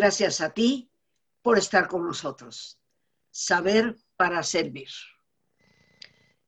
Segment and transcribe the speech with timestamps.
[0.00, 0.90] Gracias a ti
[1.42, 2.80] por estar con nosotros.
[3.30, 4.88] Saber para servir.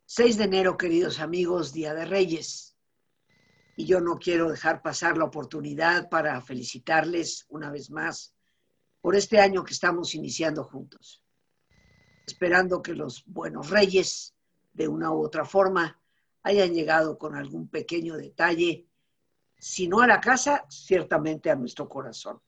[0.06, 2.78] 6 de enero, queridos amigos, Día de Reyes.
[3.76, 8.34] Y yo no quiero dejar pasar la oportunidad para felicitarles una vez más
[9.02, 11.22] por este año que estamos iniciando juntos.
[12.26, 14.34] Esperando que los buenos reyes,
[14.72, 16.00] de una u otra forma,
[16.42, 18.88] hayan llegado con algún pequeño detalle,
[19.58, 22.40] si no a la casa, ciertamente a nuestro corazón.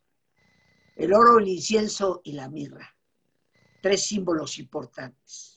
[0.94, 2.96] El oro, el incienso y la mirra.
[3.82, 5.54] Tres símbolos importantes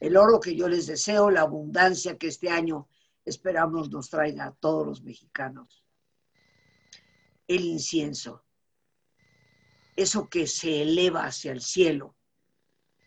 [0.00, 2.88] el oro que yo les deseo, la abundancia que este año
[3.24, 5.84] esperamos nos traiga a todos los mexicanos.
[7.48, 8.44] El incienso,
[9.94, 12.16] eso que se eleva hacia el cielo,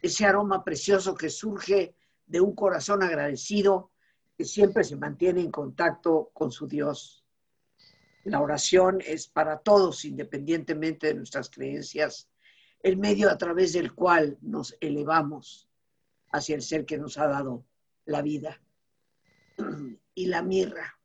[0.02, 3.92] ese aroma precioso que surge de un corazón agradecido
[4.38, 7.19] que siempre se mantiene en contacto con su Dios.
[8.24, 12.30] La oración es para todos, independientemente de nuestras creencias,
[12.82, 15.70] el medio a través del cual nos elevamos
[16.32, 17.66] hacia el ser que nos ha dado
[18.06, 18.62] la vida.
[20.16, 21.00] Y la mirra,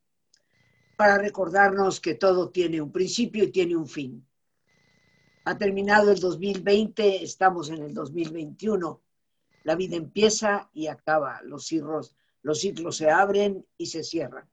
[0.96, 4.26] para recordarnos que todo tiene un principio y tiene un fin.
[5.44, 9.00] Ha terminado el 2020, estamos en el 2021.
[9.62, 11.42] La vida empieza y acaba.
[11.42, 14.48] Los ciclos, los ciclos se abren y se cierran.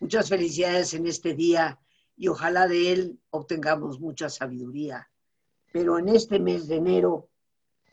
[0.00, 1.78] Muchas felicidades en este día
[2.16, 5.10] y ojalá de él obtengamos mucha sabiduría.
[5.72, 7.28] Pero en este mes de enero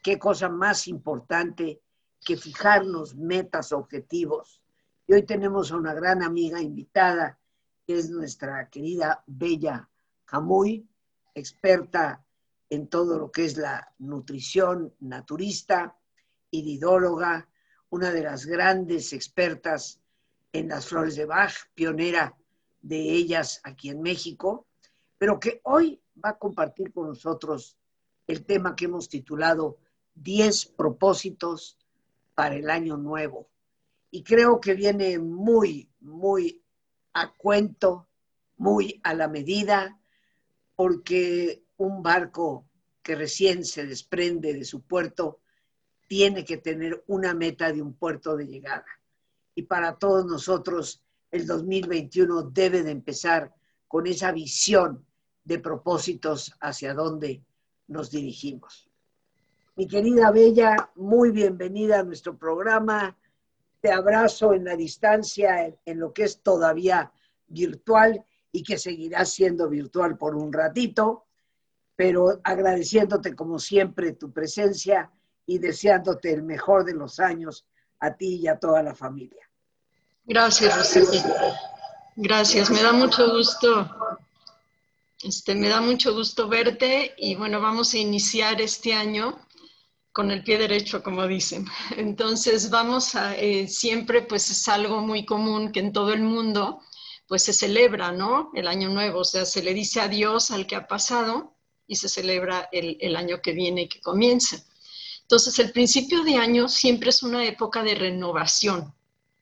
[0.02, 1.82] qué cosa más importante
[2.24, 4.62] que fijarnos metas, objetivos.
[5.08, 7.40] Y hoy tenemos a una gran amiga invitada,
[7.86, 9.90] que es nuestra querida Bella
[10.26, 10.88] Jamuy,
[11.34, 12.24] experta
[12.70, 15.98] en todo lo que es la nutrición naturista,
[16.52, 17.48] iridóloga,
[17.90, 20.00] una de las grandes expertas
[20.54, 22.38] en las flores de Bach, pionera
[22.82, 24.68] de ellas aquí en México,
[25.18, 27.78] pero que hoy va a compartir con nosotros
[28.28, 29.78] el tema que hemos titulado
[30.16, 31.78] 10 propósitos
[32.36, 33.50] para el año nuevo.
[34.12, 36.62] Y creo que viene muy, muy
[37.14, 38.08] a cuento,
[38.58, 40.00] muy a la medida,
[40.76, 42.66] porque un barco
[43.02, 45.40] que recién se desprende de su puerto
[46.08, 48.86] tiene que tener una meta de un puerto de llegada.
[49.56, 53.54] Y para todos nosotros, el 2021 debe de empezar
[53.88, 55.06] con esa visión
[55.44, 57.44] de propósitos hacia dónde
[57.88, 58.90] nos dirigimos.
[59.76, 63.18] Mi querida Bella, muy bienvenida a nuestro programa.
[63.82, 67.12] Te abrazo en la distancia, en, lo que es todavía
[67.48, 71.26] virtual y que seguirá siendo virtual por un ratito,
[71.96, 75.12] pero agradeciéndote como siempre tu presencia
[75.46, 77.66] y deseándote el mejor de los años
[78.04, 79.50] a ti y a toda la familia.
[80.26, 80.98] Gracias,
[82.16, 83.90] Gracias, me da mucho gusto.
[85.24, 89.40] Este, me da mucho gusto verte y bueno, vamos a iniciar este año
[90.12, 91.66] con el pie derecho, como dicen.
[91.98, 96.82] Entonces, vamos a, eh, siempre pues es algo muy común que en todo el mundo
[97.26, 98.52] pues se celebra, ¿no?
[98.54, 101.56] El año nuevo, o sea, se le dice adiós al que ha pasado
[101.88, 104.58] y se celebra el, el año que viene y que comienza.
[105.34, 108.94] Entonces, el principio de año siempre es una época de renovación,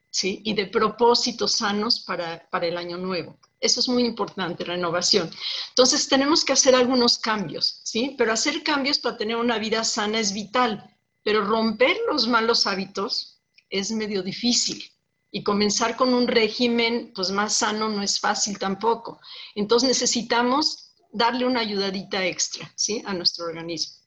[0.09, 0.41] ¿sí?
[0.45, 3.37] Y de propósitos sanos para, para el año nuevo.
[3.59, 5.29] Eso es muy importante, renovación.
[5.67, 8.15] Entonces tenemos que hacer algunos cambios, ¿sí?
[8.17, 13.41] Pero hacer cambios para tener una vida sana es vital, pero romper los malos hábitos
[13.69, 14.81] es medio difícil.
[15.29, 19.19] Y comenzar con un régimen pues más sano no es fácil tampoco.
[19.55, 23.03] Entonces necesitamos darle una ayudadita extra, ¿sí?
[23.05, 24.00] A nuestro organismo.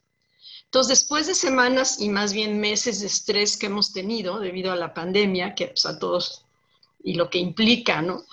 [0.74, 4.76] Entonces, después de semanas y más bien meses de estrés que hemos tenido debido a
[4.76, 6.46] la pandemia, que pues, a todos
[7.04, 8.24] y lo que implica, ¿no?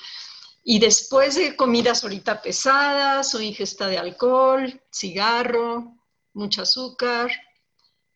[0.63, 5.95] Y después de comidas ahorita pesadas o ingesta de alcohol, cigarro,
[6.33, 7.29] mucho azúcar,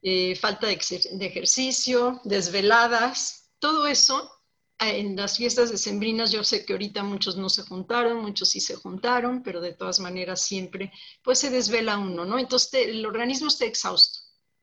[0.01, 0.73] eh, falta de,
[1.21, 4.31] ejercicio, desveladas, todo eso
[4.79, 8.75] en las fiestas decembrinas yo sé que ahorita muchos no se juntaron, muchos sí se
[8.75, 10.91] juntaron, pero de todas maneras siempre
[11.21, 12.39] pues se desvela uno, ¿no?
[12.39, 14.14] Entonces el organismo está exhausto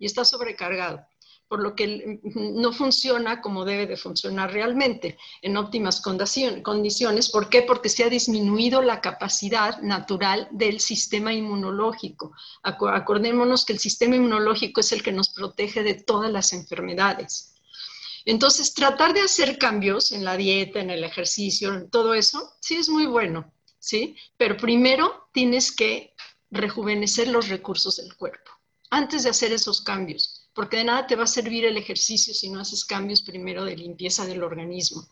[0.03, 1.07] y está sobrecargado
[1.47, 7.31] por lo que no funciona como debe de funcionar realmente en óptimas condiciones.
[7.31, 7.61] ¿Por qué?
[7.61, 12.33] Porque se ha disminuido la capacidad natural del sistema inmunológico.
[12.63, 17.55] Acordémonos que el sistema inmunológico es el que nos protege de todas las enfermedades.
[18.25, 22.77] Entonces, tratar de hacer cambios en la dieta, en el ejercicio, en todo eso, sí
[22.77, 24.17] es muy bueno, ¿sí?
[24.39, 26.15] Pero primero tienes que
[26.51, 28.52] rejuvenecer los recursos del cuerpo
[28.93, 32.51] antes de hacer esos cambios porque de nada te va a servir el ejercicio si
[32.51, 35.07] no haces cambios primero de limpieza del organismo.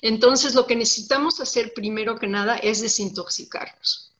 [0.00, 4.12] Entonces, lo que necesitamos hacer primero que nada es desintoxicarnos.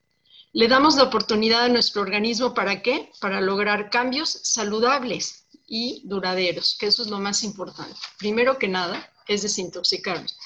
[0.53, 3.11] Le damos la oportunidad a nuestro organismo para qué?
[3.21, 7.97] Para lograr cambios saludables y duraderos, que eso es lo más importante.
[8.19, 10.39] Primero que nada, es desintoxicarnos.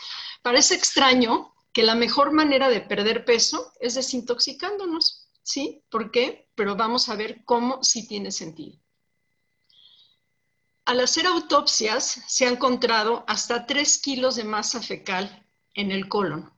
[0.43, 5.85] Parece extraño que la mejor manera de perder peso es desintoxicándonos, ¿sí?
[5.89, 6.49] ¿Por qué?
[6.57, 8.77] Pero vamos a ver cómo sí tiene sentido.
[10.85, 16.53] Al hacer autopsias se ha encontrado hasta 3 kilos de masa fecal en el colon.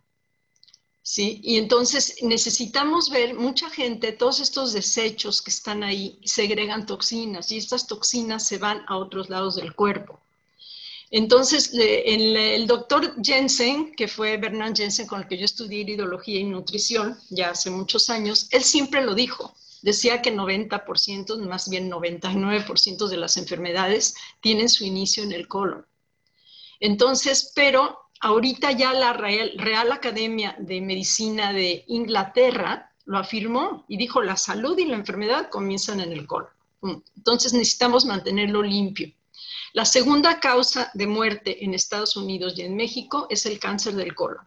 [1.03, 1.41] ¿Sí?
[1.43, 7.59] Y entonces necesitamos ver, mucha gente, todos estos desechos que están ahí segregan toxinas y
[7.59, 10.21] estas toxinas se van a otros lados del cuerpo.
[11.11, 16.45] Entonces, el, doctor Jensen, que fue Bernard Jensen con el que yo estudié iridología y
[16.45, 19.55] nutrición ya hace muchos años, él siempre lo dijo.
[19.81, 25.87] Decía que 90%, más bien 99% de las enfermedades tienen su inicio en el colon.
[26.81, 34.21] Entonces, pero ahorita ya la Real, Academia de Medicina de Inglaterra lo afirmó y dijo
[34.21, 36.51] la salud y la enfermedad comienzan en el colon.
[37.17, 39.13] Entonces necesitamos mantenerlo limpio.
[39.73, 44.15] La segunda causa de muerte en Estados Unidos y en México es el cáncer del
[44.15, 44.47] colon,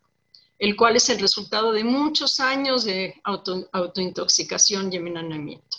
[0.57, 5.77] el cual es el resultado de muchos años de autointoxicación y envenenamiento.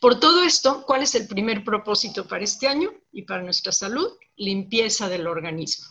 [0.00, 4.08] Por todo esto, ¿cuál es el primer propósito para este año y para nuestra salud?
[4.36, 5.86] Limpieza del organismo.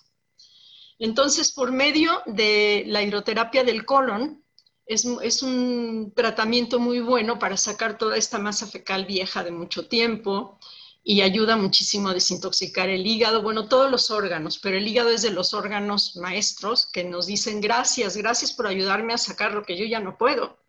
[0.98, 4.44] Entonces, por medio de la hidroterapia del colon,
[4.90, 10.58] es, un tratamiento muy bueno para sacar toda esta masa fecal vieja de mucho tiempo
[11.04, 15.22] y ayuda muchísimo a desintoxicar el hígado, bueno, todos los órganos, pero el hígado es
[15.22, 19.78] de los órganos maestros que nos dicen gracias, gracias por ayudarme a sacar lo que
[19.78, 20.60] yo ya no puedo.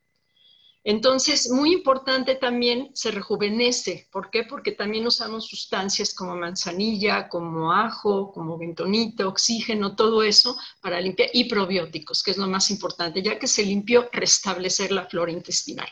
[0.83, 4.09] Entonces, muy importante también, se rejuvenece.
[4.11, 4.45] ¿Por qué?
[4.45, 11.29] Porque también usamos sustancias como manzanilla, como ajo, como bentonita, oxígeno, todo eso para limpiar,
[11.35, 15.89] y probióticos, que es lo más importante, ya que se limpió, restablecer la flora intestinal.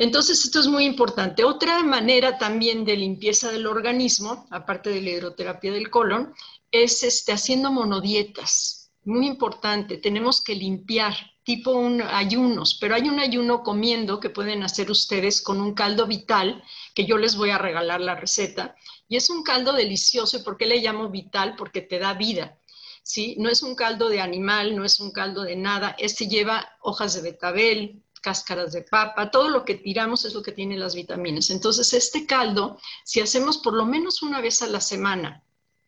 [0.00, 1.44] Entonces, esto es muy importante.
[1.44, 6.32] Otra manera también de limpieza del organismo, aparte de la hidroterapia del colon,
[6.72, 8.90] es este, haciendo monodietas.
[9.04, 11.14] Muy importante, tenemos que limpiar
[11.44, 16.06] tipo un ayunos, pero hay un ayuno comiendo que pueden hacer ustedes con un caldo
[16.06, 16.64] vital,
[16.94, 18.76] que yo les voy a regalar la receta.
[19.06, 20.38] Y es un caldo delicioso.
[20.38, 21.56] ¿Y por qué le llamo vital?
[21.56, 22.58] Porque te da vida.
[23.02, 23.36] ¿sí?
[23.38, 25.94] No es un caldo de animal, no es un caldo de nada.
[25.98, 30.52] Este lleva hojas de betabel, cáscaras de papa, todo lo que tiramos es lo que
[30.52, 31.50] tiene las vitaminas.
[31.50, 35.42] Entonces, este caldo, si hacemos por lo menos una vez a la semana,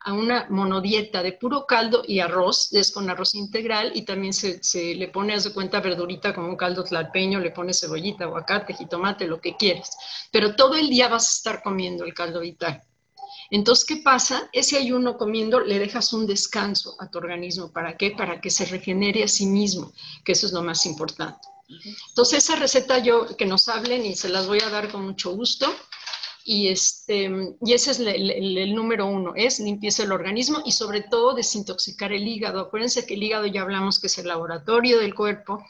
[0.05, 4.61] a una monodieta de puro caldo y arroz, es con arroz integral y también se,
[4.94, 9.26] le pone, haz de cuenta, verdurita como un caldo tlalpeño, le pone cebollita, aguacate, jitomate,
[9.26, 9.90] lo que quieres.
[10.32, 12.82] Pero todo el día vas a estar comiendo el caldo vital.
[13.50, 14.49] Entonces, ¿qué pasa?
[14.52, 17.70] Ese ayuno comiendo le dejas un descanso a tu organismo.
[17.70, 18.11] ¿Para qué?
[18.11, 19.93] Para que se regenere a sí mismo,
[20.25, 21.46] que eso es lo más importante.
[22.09, 25.35] Entonces, esa receta yo, que nos hablen y se las voy a dar con mucho
[25.35, 25.75] gusto.
[26.45, 27.31] Y, este,
[27.65, 32.27] y ese es el, número uno, es limpieza del organismo y sobre todo desintoxicar el
[32.27, 32.61] hígado.
[32.61, 35.64] Acuérdense que el hígado ya hablamos que es el laboratorio del cuerpo.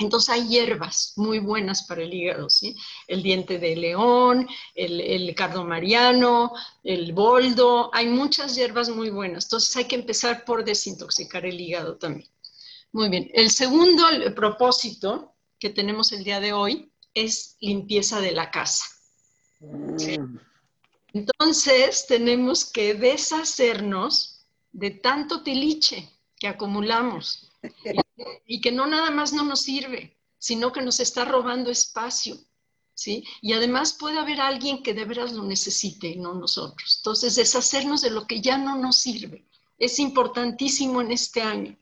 [0.00, 2.76] Entonces hay hierbas muy buenas para el hígado, ¿sí?
[3.08, 6.52] El diente de león, el, el cardomariano,
[6.84, 9.44] el boldo, hay muchas hierbas muy buenas.
[9.46, 12.28] Entonces hay que empezar por desintoxicar el hígado también.
[12.92, 18.50] Muy bien, el segundo propósito que tenemos el día de hoy es limpieza de la
[18.50, 18.84] casa.
[21.12, 27.50] Entonces tenemos que deshacernos de tanto tiliche que acumulamos
[28.46, 32.36] y, que no nada más no nos sirve, sino que nos está robando espacio.
[32.94, 33.22] ¿Sí?
[33.40, 36.96] Y además puede haber alguien que de veras lo necesite y no nosotros.
[36.98, 39.46] Entonces, deshacernos de lo que ya no nos sirve
[39.78, 41.78] es importantísimo en este año.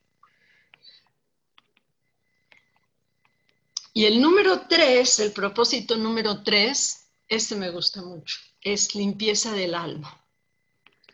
[3.96, 9.74] Y el número tres, el propósito número tres, este me gusta mucho, es limpieza del
[9.74, 10.22] alma.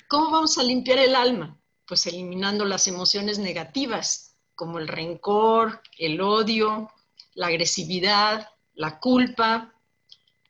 [0.09, 1.57] ¿Cómo vamos a limpiar el alma?
[1.87, 6.91] Pues eliminando las emociones negativas, como el rencor, el odio,
[7.35, 9.73] la agresividad, la culpa.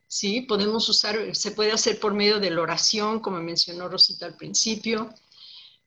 [0.07, 4.39] Sí, podemos usar, se puede hacer por medio de la oración, como mencionó Rosita al
[4.39, 5.15] principio,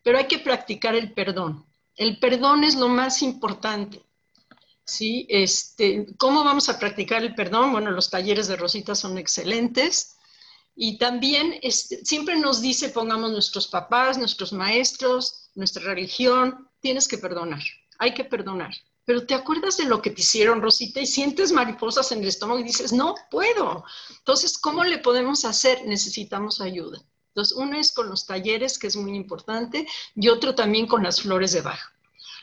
[0.03, 1.65] pero hay que practicar el perdón.
[1.95, 4.05] El perdón es lo más importante.
[4.85, 5.25] ¿Sí?
[5.29, 7.71] Este, ¿Cómo vamos a practicar el perdón?
[7.71, 10.15] Bueno, los talleres de Rosita son excelentes.
[10.75, 17.17] Y también este, siempre nos dice, pongamos nuestros papás, nuestros maestros, nuestra religión, tienes que
[17.17, 17.63] perdonar,
[17.97, 18.73] hay que perdonar.
[19.05, 22.59] Pero te acuerdas de lo que te hicieron, Rosita, y sientes mariposas en el estómago
[22.59, 23.85] y dices, no puedo.
[24.17, 25.85] Entonces, ¿cómo le podemos hacer?
[25.85, 27.01] Necesitamos ayuda.
[27.29, 31.21] Entonces, uno es con los talleres, que es muy importante, y otro también con las
[31.21, 31.94] flores de baja.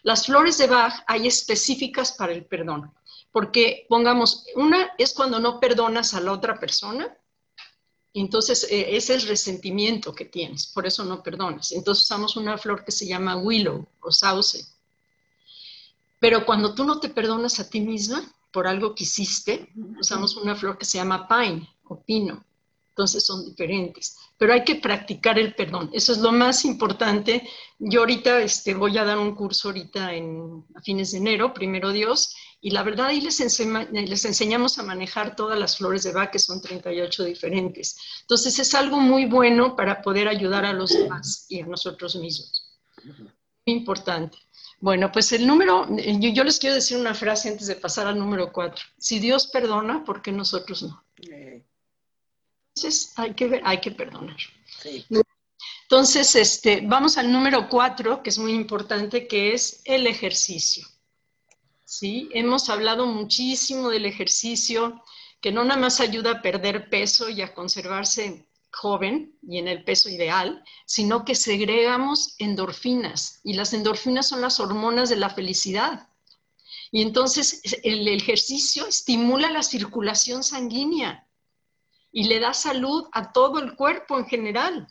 [0.03, 2.93] Las flores de Bach hay específicas para el perdón,
[3.31, 7.17] porque pongamos, una es cuando no perdonas a la otra persona,
[8.15, 11.73] entonces eh, es el resentimiento que tienes, por eso no perdonas.
[11.73, 14.67] Entonces usamos una flor que se llama willow o sauce.
[16.19, 20.55] Pero cuando tú no te perdonas a ti misma por algo que hiciste, usamos una
[20.55, 22.45] flor que se llama pine o pino
[22.93, 24.17] entonces son diferentes.
[24.37, 27.49] Pero hay que practicar el perdón, eso es lo más importante.
[27.79, 31.91] Yo ahorita este, voy a dar un curso ahorita en, a fines de enero, primero
[31.91, 36.31] Dios, y la verdad ahí les, les enseñamos a manejar todas las flores de Bach,
[36.31, 37.97] que son 38 diferentes.
[38.21, 42.79] Entonces es algo muy bueno para poder ayudar a los demás y a nosotros mismos.
[43.05, 44.39] Muy importante.
[44.81, 48.53] Bueno, pues el número, yo, les quiero decir una frase antes de pasar al número
[48.53, 48.85] 4.
[48.99, 51.05] Si Dios perdona, ¿por qué nosotros no?
[52.75, 54.37] Entonces hay que, ver, hay que perdonar.
[55.83, 60.87] Entonces, este, vamos al número cuatro, que es muy importante, que es el ejercicio.
[61.85, 62.31] ¿Sí?
[62.33, 65.03] Hemos hablado muchísimo del ejercicio,
[65.43, 69.85] que no nada más ayuda a perder peso y a conservarse joven y en el
[69.85, 76.09] peso ideal, sino que segregamos endorfinas y las endorfinas son las hormonas de la felicidad.
[76.91, 81.29] Y entonces el ejercicio estimula la circulación sanguínea
[82.13, 84.87] y le da salud a todo el cuerpo en general.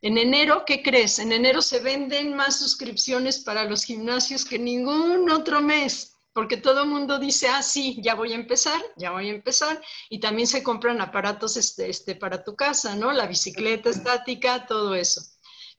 [0.00, 1.18] En enero, ¿qué crees?
[1.18, 6.82] En enero se venden más suscripciones para los gimnasios que ningún otro mes, porque todo
[6.82, 9.80] el mundo dice, ah, sí, ya voy a empezar, ya voy a empezar,
[10.10, 13.12] y también se compran aparatos este, este, para tu casa, ¿no?
[13.12, 15.22] La bicicleta estática, todo eso.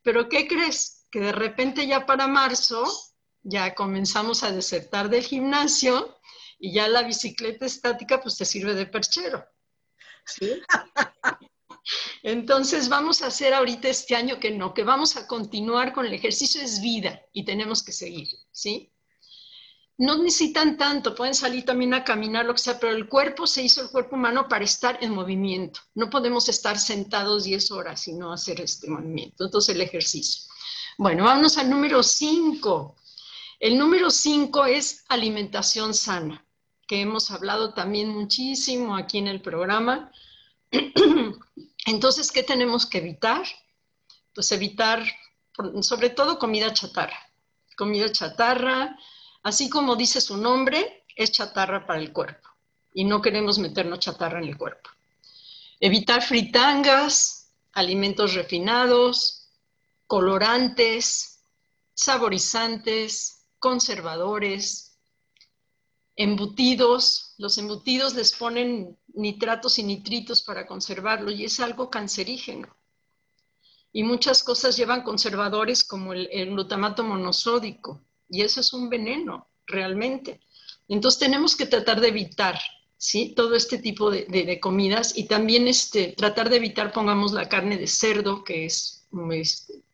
[0.01, 1.05] Pero ¿qué crees?
[1.11, 2.83] Que de repente ya para marzo
[3.43, 6.17] ya comenzamos a desertar del gimnasio
[6.57, 9.45] y ya la bicicleta estática pues te sirve de perchero.
[12.23, 16.13] Entonces vamos a hacer ahorita este año que no, que vamos a continuar con el
[16.13, 18.91] ejercicio, es vida y tenemos que seguir, ¿sí?
[19.97, 23.61] No necesitan tanto, pueden salir también a caminar, lo que sea, pero el cuerpo se
[23.61, 25.79] hizo el cuerpo humano para estar en movimiento.
[25.93, 29.45] No podemos estar sentados 10 horas y no hacer este movimiento.
[29.45, 30.51] Entonces el ejercicio.
[30.97, 32.95] Bueno, vámonos al número 5.
[33.59, 36.44] El número 5 es alimentación sana
[36.87, 40.11] que hemos hablado también muchísimo aquí en el programa.
[41.85, 43.43] Entonces, ¿qué tenemos que evitar?
[44.33, 45.03] Pues evitar,
[45.81, 47.19] sobre todo, comida chatarra.
[47.77, 48.97] Comida chatarra,
[49.43, 52.49] así como dice su nombre, es chatarra para el cuerpo.
[52.93, 54.89] Y no queremos meternos chatarra en el cuerpo.
[55.79, 59.49] Evitar fritangas, alimentos refinados,
[60.07, 61.41] colorantes,
[61.93, 64.84] saborizantes, conservadores,
[66.15, 72.75] embutidos, los embutidos les ponen nitratos y nitritos para conservarlo y es algo cancerígeno.
[73.91, 80.41] Y muchas cosas llevan conservadores como el, glutamato monosódico y eso es un veneno realmente.
[80.87, 82.59] Entonces tenemos que tratar de evitar
[82.97, 83.33] ¿sí?
[83.35, 87.87] todo este tipo de, comidas y también este, tratar de evitar, pongamos la carne de
[87.87, 89.84] cerdo, que es este,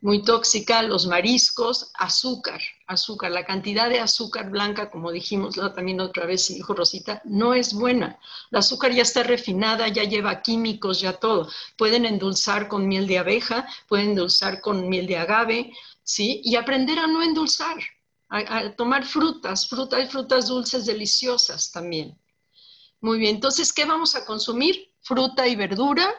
[0.00, 3.32] muy tóxica, los mariscos, azúcar, azúcar.
[3.32, 8.18] La cantidad de azúcar blanca, como dijimos también otra vez, dijo Rosita, no es buena.
[8.50, 11.48] La azúcar ya está refinada, ya lleva químicos, ya todo.
[11.76, 15.72] Pueden endulzar con miel de abeja, pueden endulzar con miel de agave,
[16.04, 16.40] ¿sí?
[16.44, 17.76] Y aprender a no endulzar,
[18.28, 22.16] a, tomar frutas, frutas, hay frutas dulces deliciosas también.
[23.00, 24.92] Muy bien, entonces, ¿qué vamos a consumir?
[25.00, 26.14] Fruta y verdura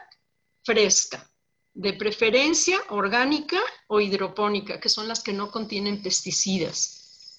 [0.62, 1.29] fresca
[1.80, 7.38] de preferencia orgánica o hidropónica, que son las que no contienen pesticidas.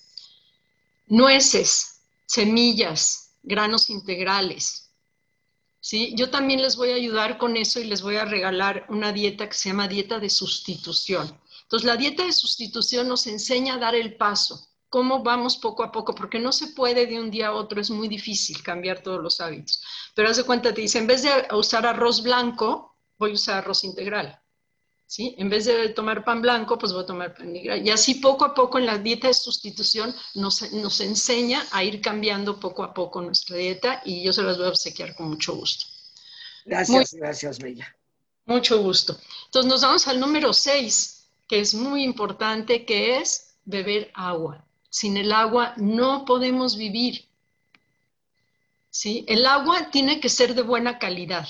[1.06, 4.90] Nueces, semillas, granos integrales.
[5.80, 6.16] ¿Sí?
[6.16, 9.48] Yo también les voy a ayudar con eso y les voy a regalar una dieta
[9.48, 11.40] que se llama dieta de sustitución.
[11.64, 15.92] Entonces, la dieta de sustitución nos enseña a dar el paso, cómo vamos poco a
[15.92, 19.22] poco, porque no se puede de un día a otro, es muy difícil cambiar todos
[19.22, 19.84] los hábitos.
[20.16, 22.91] Pero haz de cuenta, te dice, en vez de usar arroz blanco,
[23.22, 24.38] voy a usar arroz integral.
[25.06, 25.36] ¿Sí?
[25.38, 27.86] En vez de tomar pan blanco, pues voy a tomar pan integral.
[27.86, 32.01] Y así poco a poco en la dieta de sustitución nos, nos enseña a ir
[32.01, 35.54] cambiando poco a poco nuestra dieta y yo se las voy a obsequiar con mucho
[35.54, 35.86] gusto.
[36.66, 37.94] Gracias, gracias, Bella.
[38.46, 39.18] Mucho gusto.
[39.46, 44.66] Entonces nos vamos al número 6, que es muy importante, que es beber agua.
[44.90, 47.25] Sin el agua no podemos vivir.
[48.90, 49.25] ¿Sí?
[49.28, 51.48] El agua tiene que ser de buena calidad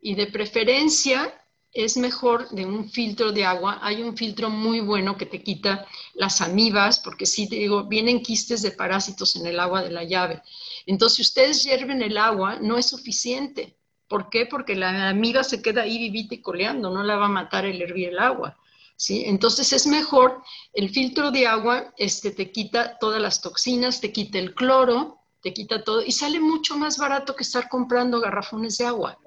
[0.00, 1.34] y de preferencia
[1.72, 3.78] es mejor de un filtro de agua.
[3.82, 8.22] Hay un filtro muy bueno que te quita las amibas, porque si te digo, vienen
[8.22, 10.42] quistes de parásitos en el agua de la llave.
[10.86, 13.76] Entonces, si ustedes hierven el agua, no es suficiente.
[14.08, 14.46] ¿Por qué?
[14.46, 17.80] Porque la amiba se queda ahí vivita y coleando, no la va a matar el
[17.80, 18.58] hervir el agua.
[18.96, 19.22] ¿sí?
[19.26, 20.42] Entonces, es mejor,
[20.72, 25.54] el filtro de agua este, te quita todas las toxinas, te quita el cloro, te
[25.54, 29.18] quita todo y sale mucho más barato que estar comprando garrafones de agua.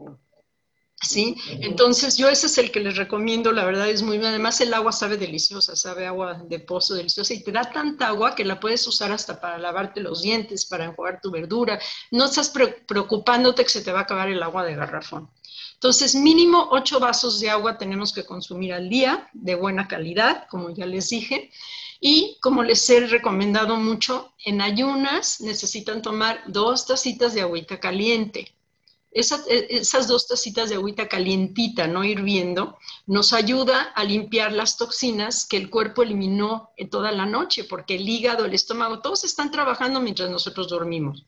[1.61, 4.29] Entonces yo ese es el que les recomiendo, la verdad es muy bien.
[4.29, 8.35] Además el agua sabe deliciosa, sabe agua de pozo deliciosa y te da tanta agua
[8.35, 11.79] que la puedes usar hasta para lavarte los dientes, para enjuagar tu verdura.
[12.11, 12.49] No estás
[12.87, 15.29] preocupándote que se te va a acabar el agua de garrafón.
[15.73, 20.69] Entonces mínimo ocho vasos de agua tenemos que consumir al día de buena calidad, como
[20.69, 21.51] ya les dije.
[21.99, 28.53] Y como les he recomendado mucho, en ayunas necesitan tomar dos tacitas de agüita caliente
[29.13, 35.45] e, esas dos tacitas de agüita calientita, no hirviendo, nos ayuda a limpiar las toxinas
[35.45, 39.99] que el cuerpo eliminó toda la noche, porque el hígado, el estómago, todos están trabajando
[39.99, 41.25] mientras nosotros dormimos.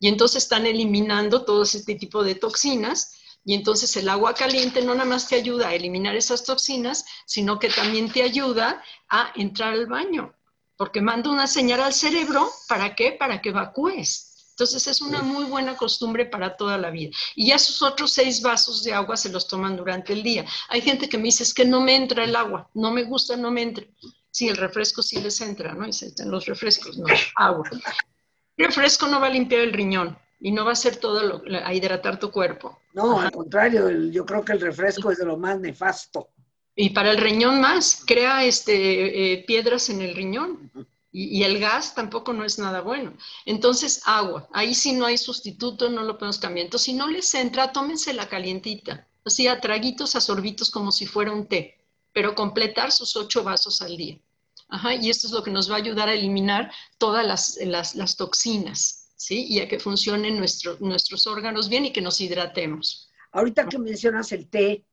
[0.00, 3.16] Y entonces están eliminando todo este tipo de toxinas.
[3.44, 7.58] Y entonces el agua caliente no nada más te ayuda a eliminar esas toxinas, sino
[7.58, 10.34] que también te ayuda a entrar al baño,
[10.76, 13.12] porque manda una señal al cerebro, ¿para qué?
[13.12, 14.33] Para que evacúes.
[14.54, 17.10] Entonces es una muy buena costumbre para toda la vida.
[17.34, 20.46] Y ya sus otros seis vasos de agua se los toman durante el día.
[20.68, 23.36] Hay gente que me dice, es que no me entra el agua, no me gusta,
[23.36, 23.84] no me entra.
[24.30, 25.88] Sí, el refresco sí les entra, ¿no?
[25.88, 27.68] Y se entran los refrescos, no, agua.
[28.56, 31.42] El refresco no va a limpiar el riñón y no va a hacer todo lo,
[31.64, 32.78] a hidratar tu cuerpo.
[32.92, 36.28] No, al contrario, yo creo que el refresco es de lo más nefasto.
[36.76, 40.70] Y para el riñón más, crea este, eh, piedras en el riñón.
[41.16, 43.16] Y, el gas tampoco no es nada bueno.
[43.46, 44.48] Entonces, agua.
[44.52, 46.64] Ahí sí no hay sustituto, no lo podemos cambiar.
[46.64, 49.06] Entonces, si no les entra, tómense la calientita.
[49.24, 51.78] Así a traguitos, a sorbitos, como si fuera un té.
[52.12, 54.18] Pero completar sus ocho vasos al día.
[54.68, 58.16] Ajá, y esto es lo que nos va a ayudar a eliminar todas las, las,
[58.16, 59.46] toxinas, ¿sí?
[59.48, 63.08] Y a que funcionen nuestro, nuestros órganos bien y que nos hidratemos.
[63.30, 64.84] Ahorita que mencionas el té,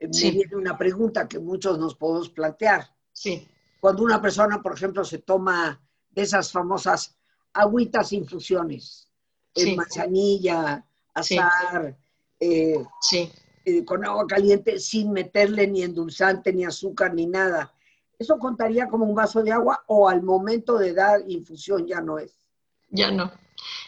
[0.00, 2.94] eh, me viene una pregunta que muchos nos podemos plantear.
[3.10, 3.48] Sí
[3.82, 7.16] cuando una persona, por ejemplo, se toma de esas famosas
[7.52, 9.08] agüitas infusiones,
[9.56, 11.98] en manzanilla, azar,
[12.38, 12.76] eh,
[13.64, 17.74] eh, con agua caliente, sin meterle ni endulzante, ni azúcar, ni nada.
[18.16, 22.20] ¿Eso contaría como un vaso de agua o al momento de dar infusión ya no
[22.20, 22.46] es?
[22.88, 23.32] Ya no.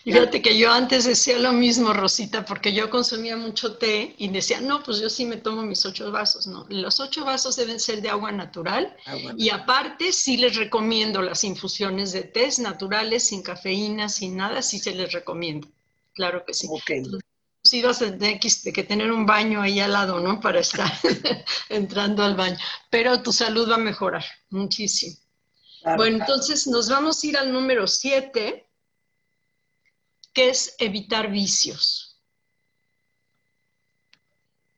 [0.04, 4.60] Fíjate que yo antes decía lo mismo, Rosita, porque yo consumía mucho té y decía,
[4.60, 6.46] no, pues yo sí me tomo mis ocho vasos.
[6.46, 8.94] No, los ocho vasos deben ser de agua natural
[9.38, 14.78] y aparte sí les recomiendo las infusiones de té naturales, sin cafeína, sin nada, sí
[14.78, 15.66] se les recomiendo.
[16.12, 16.68] Claro que sí.
[16.70, 17.02] Okay.
[17.62, 20.38] Sí vas a tener que tener un baño ahí al lado, ¿no?
[20.38, 20.92] Para estar
[21.70, 22.58] entrando al baño.
[22.90, 25.16] Pero tu salud va a mejorar muchísimo.
[25.96, 28.68] bueno, entonces nos vamos a ir al número siete
[30.35, 32.20] que es evitar vicios.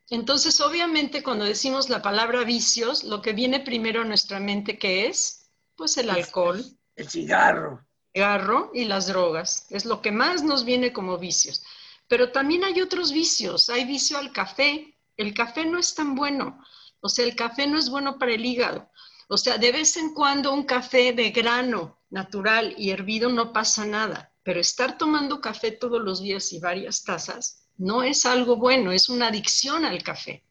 [0.08, 5.06] Entonces, obviamente, cuando decimos la palabra vicios, lo que viene primero a nuestra mente, ¿qué
[5.06, 5.50] es?
[5.74, 6.64] Pues el alcohol.
[6.94, 7.84] El cigarro.
[8.12, 9.66] El cigarro y las drogas.
[9.70, 11.64] Es lo que más nos viene como vicios.
[12.06, 13.68] Pero también hay otros vicios.
[13.68, 14.96] Hay vicio al café.
[15.16, 16.62] El café no es tan bueno.
[17.00, 18.88] O sea, el café no es bueno para el hígado.
[19.28, 23.84] O sea, de vez en cuando un café de grano natural y hervido no pasa
[23.84, 28.92] nada pero estar tomando café todos los días y varias tazas no es algo bueno,
[28.92, 30.44] es una adicción al café.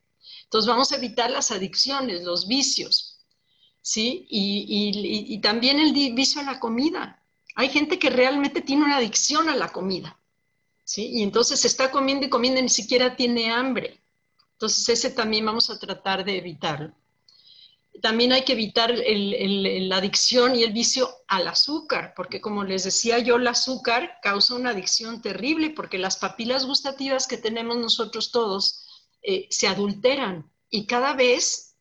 [0.44, 3.26] Entonces vamos a evitar las adicciones, los vicios,
[3.82, 4.28] ¿sí?
[4.30, 7.24] Y, también el vicio a la comida.
[7.56, 10.20] Hay gente que realmente tiene una adicción a la comida,
[10.84, 11.12] ¿sí?
[11.14, 14.02] Y entonces está comiendo y comiendo y ni siquiera tiene hambre.
[14.56, 16.94] Entonces ese también vamos a tratar de evitarlo
[18.02, 23.20] también hay que evitar la adicción y el vicio al azúcar, porque como les decía
[23.20, 28.86] yo, el azúcar causa una adicción terrible porque las papilas gustativas que tenemos nosotros todos
[29.22, 31.76] eh, se adulteran y cada vez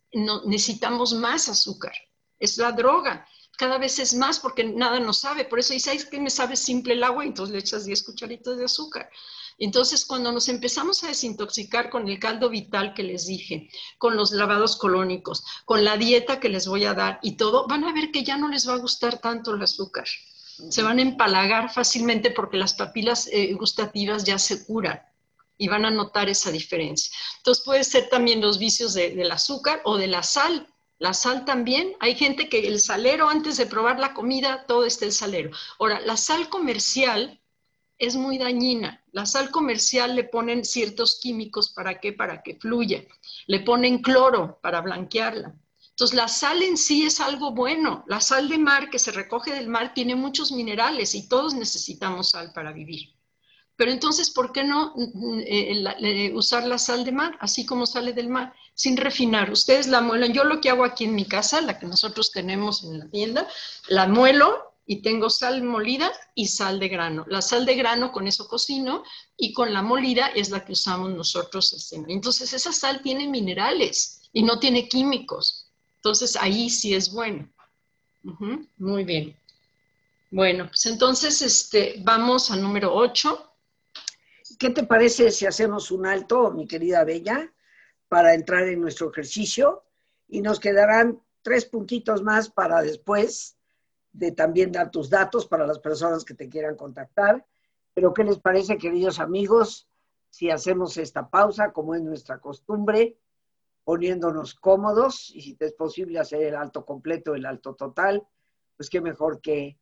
[0.44, 1.92] necesitamos más azúcar.
[2.38, 3.27] Es la droga.
[3.57, 5.44] Cada vez es más porque nada nos sabe.
[5.44, 7.24] Por eso dice, que me sabe simple el agua?
[7.24, 9.11] Entonces le echas 10 cucharitos de azúcar.
[9.59, 14.33] Entonces, cuando nos empezamos a desintoxicar con el caldo vital que les dije, con los
[14.33, 18.11] lavados colónicos, con la dieta que les voy a dar y todo, van a ver
[18.11, 20.07] que ya no les va a gustar tanto el azúcar.
[20.71, 25.01] Se van a empalagar fácilmente porque las papilas eh, gustativas ya se curan
[25.57, 27.14] y van a notar esa diferencia.
[27.38, 30.67] Entonces, puede ser también los vicios del azúcar o de la sal.
[30.99, 35.05] La sal también, hay gente que el salero, antes de probar la comida, todo está
[35.05, 35.51] el salero.
[35.79, 37.40] Ahora, la sal comercial
[37.98, 39.02] es muy dañina.
[39.12, 43.04] La sal comercial le ponen ciertos químicos para qué, para que fluya.
[43.46, 45.54] Le ponen cloro para blanquearla.
[45.90, 48.04] Entonces, la sal en sí es algo bueno.
[48.09, 52.30] La sal de mar que se recoge del mar tiene muchos minerales y todos necesitamos
[52.30, 53.14] sal para vivir.
[53.76, 54.94] Pero entonces, ¿por qué no
[55.46, 59.50] eh, eh, usar la sal de mar, así como sale del mar, sin refinar?
[59.50, 60.33] Ustedes la muelen.
[60.33, 63.48] Yo lo que hago aquí en mi casa, la que nosotros tenemos en la tienda,
[63.88, 67.25] la muelo y tengo sal molida y sal de grano.
[67.29, 69.03] La sal de grano con eso cocino
[69.37, 71.92] y con la molida es la que usamos nosotros.
[72.09, 75.70] Entonces esa sal tiene minerales y no tiene químicos.
[75.97, 77.49] Entonces ahí sí es bueno.
[78.77, 79.37] muy bien.
[80.31, 83.51] Bueno, pues entonces este, vamos al número 8.
[84.59, 87.53] ¿Qué te parece si hacemos un alto, mi querida Bella,
[88.09, 89.85] para entrar en nuestro ejercicio?
[90.29, 93.54] Y nos quedarán tres puntitos más para después
[94.14, 97.44] de también dar tus datos para las personas que te quieran contactar.
[97.92, 99.88] Pero ¿qué les parece, queridos amigos,
[100.31, 103.18] si hacemos esta pausa, como es nuestra costumbre,
[103.83, 108.27] poniéndonos cómodos y si te es posible hacer el alto completo, el alto total,
[108.77, 109.79] pues qué mejor que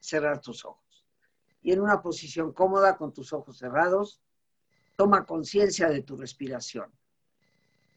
[0.00, 1.04] cerrar tus ojos.
[1.62, 4.20] Y en una posición cómoda, con tus ojos cerrados,
[4.96, 6.90] toma conciencia de tu respiración,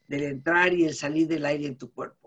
[0.07, 2.26] del entrar y el salir del aire en tu cuerpo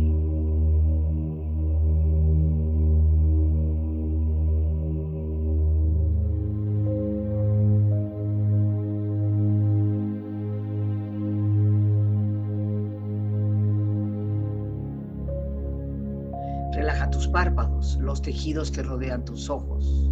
[17.99, 20.11] Los tejidos que rodean tus ojos.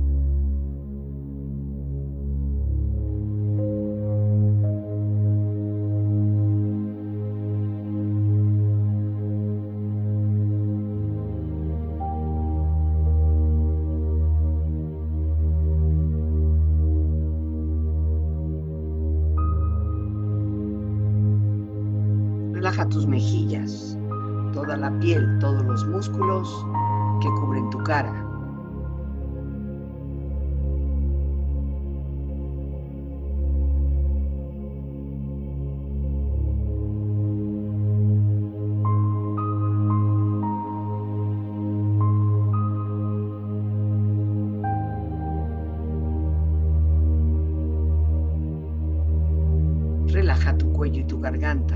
[51.19, 51.75] Garganta.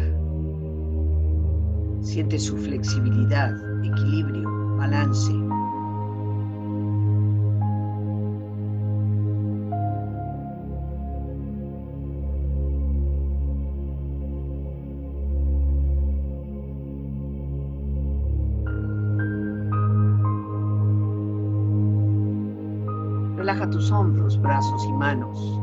[2.02, 3.54] Siente su flexibilidad,
[3.84, 5.34] equilibrio balance.
[23.38, 25.63] Relaja tus hombros, brazos y manos,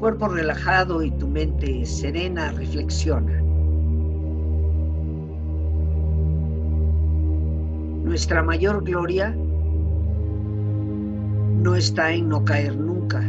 [0.00, 3.38] Cuerpo relajado y tu mente serena, reflexiona.
[8.02, 9.36] Nuestra mayor gloria
[11.58, 13.20] no está en no caer nunca,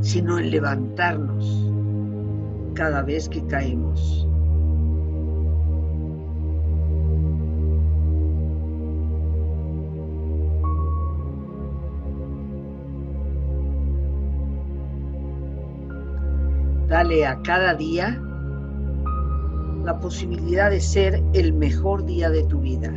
[0.00, 1.70] sino en levantarnos
[2.74, 4.27] cada vez que caemos.
[16.98, 18.20] Dale a cada día
[19.84, 22.92] la posibilidad de ser el mejor día de tu vida.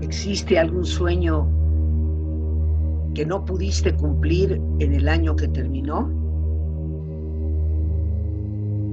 [0.00, 1.48] ¿Existe algún sueño
[3.14, 6.21] que no pudiste cumplir en el año que terminó?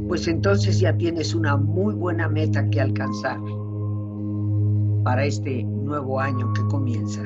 [0.10, 3.40] Pues entonces ya tienes una muy buena meta que alcanzar
[5.04, 7.22] para este nuevo año que comienza.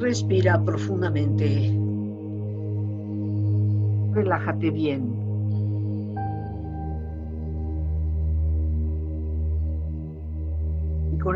[0.00, 1.78] Respira profundamente.
[4.14, 5.25] Relájate bien.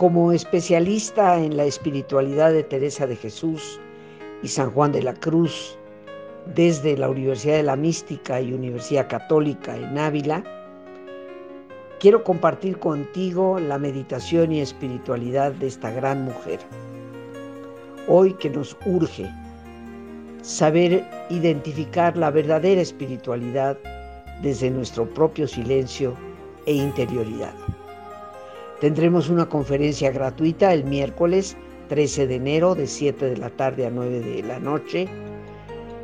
[0.00, 3.78] Como especialista en la espiritualidad de Teresa de Jesús,
[4.42, 5.76] y San Juan de la Cruz
[6.54, 10.42] desde la Universidad de la Mística y Universidad Católica en Ávila,
[11.98, 16.60] quiero compartir contigo la meditación y espiritualidad de esta gran mujer.
[18.08, 19.30] Hoy que nos urge
[20.40, 23.76] saber identificar la verdadera espiritualidad
[24.40, 26.16] desde nuestro propio silencio
[26.64, 27.52] e interioridad.
[28.80, 31.54] Tendremos una conferencia gratuita el miércoles
[31.90, 35.06] 13 de enero de 7 de la tarde a 9 de la noche.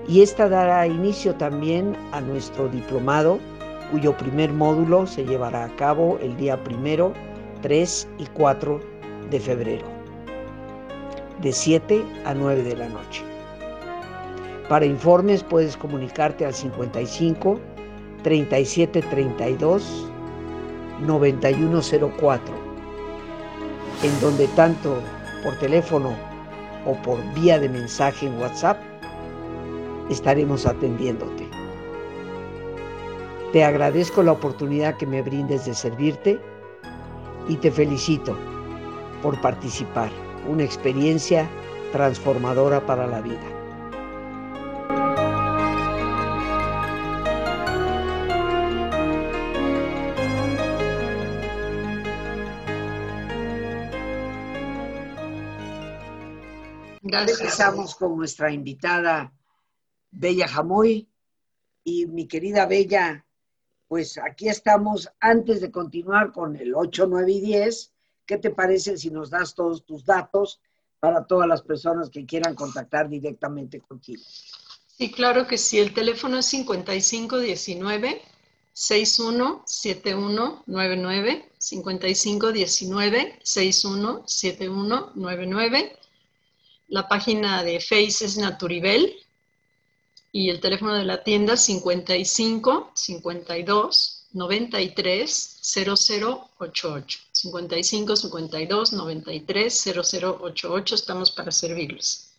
[0.06, 3.38] Y esta dará inicio también a nuestro diplomado,
[3.90, 7.14] cuyo primer módulo se llevará a cabo el día primero,
[7.62, 8.80] 3 y 4
[9.30, 9.86] de febrero,
[11.40, 13.22] de 7 a 9 de la noche.
[14.68, 17.58] Para informes puedes comunicarte al 55
[18.22, 20.10] 37 32
[21.00, 22.65] 9104,
[24.02, 25.00] en donde tanto
[25.42, 26.14] por teléfono
[26.84, 28.78] o por vía de mensaje en WhatsApp,
[30.10, 31.48] estaremos atendiéndote.
[33.52, 36.40] Te agradezco la oportunidad que me brindes de servirte
[37.48, 38.36] y te felicito
[39.22, 40.10] por participar,
[40.48, 41.48] una experiencia
[41.92, 43.55] transformadora para la vida.
[57.06, 57.40] Gracias.
[57.40, 59.32] Empezamos con nuestra invitada
[60.10, 61.08] Bella Jamoy
[61.84, 63.24] Y mi querida Bella,
[63.86, 67.92] pues aquí estamos antes de continuar con el 8, 9 y 10.
[68.26, 70.60] ¿Qué te parece si nos das todos tus datos
[70.98, 74.24] para todas las personas que quieran contactar directamente contigo?
[74.98, 75.78] Sí, claro que sí.
[75.78, 78.20] El teléfono es 5519
[78.72, 85.96] 617199 5519 617199.
[86.88, 89.12] La página de Face es Naturibel
[90.30, 97.18] y el teléfono de la tienda 55 52 93 0088.
[97.32, 100.94] 55 52 93 0088.
[100.94, 102.32] Estamos para servirles.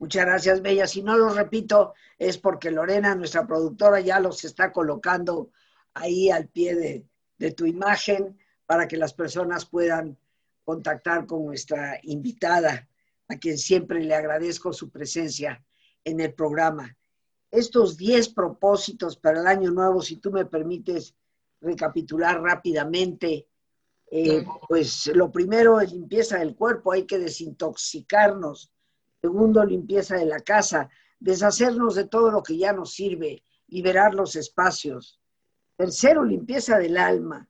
[0.00, 0.88] Muchas gracias, Bella.
[0.88, 5.50] Si no lo repito, es porque Lorena, nuestra productora, ya los está colocando
[5.94, 7.04] ahí al pie de,
[7.38, 10.18] de tu imagen para que las personas puedan
[10.64, 12.88] contactar con nuestra invitada,
[13.28, 15.64] a quien siempre le agradezco su presencia
[16.04, 16.96] en el programa
[17.54, 21.14] estos 10 propósitos para el año nuevo, si tú me permites
[21.60, 23.46] recapitular rápidamente,
[24.10, 28.72] eh, pues lo primero es limpieza del cuerpo, hay que desintoxicarnos.
[29.20, 34.34] Segundo, limpieza de la casa, deshacernos de todo lo que ya nos sirve, liberar los
[34.34, 35.20] espacios.
[35.76, 37.48] Tercero, limpieza del alma.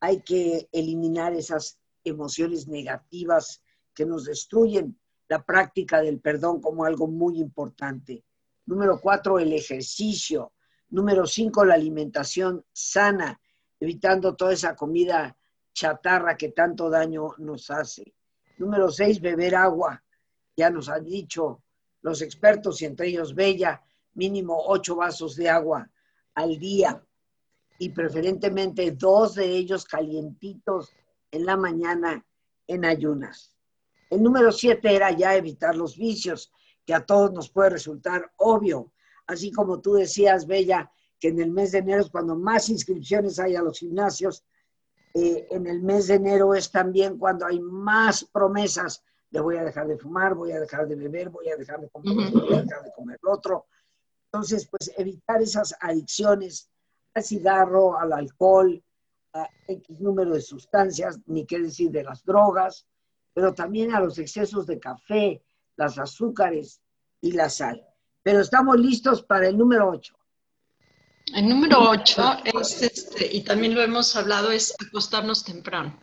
[0.00, 3.62] Hay que eliminar esas emociones negativas
[3.94, 4.98] que nos destruyen.
[5.28, 8.24] La práctica del perdón como algo muy importante.
[8.66, 10.52] Número cuatro, el ejercicio.
[10.90, 13.40] Número cinco, la alimentación sana,
[13.80, 15.36] evitando toda esa comida
[15.72, 18.14] chatarra que tanto daño nos hace.
[18.58, 20.02] Número seis, beber agua.
[20.56, 21.62] Ya nos han dicho
[22.02, 23.82] los expertos, y entre ellos Bella,
[24.14, 25.90] mínimo ocho vasos de agua
[26.34, 27.02] al día
[27.78, 30.92] y preferentemente dos de ellos calientitos
[31.30, 32.24] en la mañana
[32.66, 33.55] en ayunas.
[34.10, 36.52] El número siete era ya evitar los vicios
[36.84, 38.92] que a todos nos puede resultar obvio.
[39.26, 43.38] Así como tú decías, Bella, que en el mes de enero es cuando más inscripciones
[43.38, 44.44] hay a los gimnasios,
[45.14, 49.64] eh, en el mes de enero es también cuando hay más promesas de voy a
[49.64, 52.62] dejar de fumar, voy a dejar de beber, voy a dejar de comer, voy a
[52.62, 53.66] dejar de comer otro.
[54.26, 56.70] Entonces, pues evitar esas adicciones
[57.14, 58.82] al cigarro, al alcohol,
[59.32, 62.86] a X número de sustancias, ni qué decir de las drogas,
[63.36, 65.44] pero también a los excesos de café,
[65.76, 66.80] las azúcares
[67.20, 67.86] y la sal.
[68.22, 70.18] Pero estamos listos para el número 8.
[71.34, 76.00] El número 8 es, este, y también lo hemos hablado, es acostarnos temprano.